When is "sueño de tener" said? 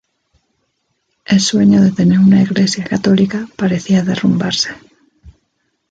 1.39-2.17